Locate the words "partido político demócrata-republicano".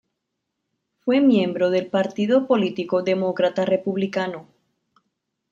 1.91-4.47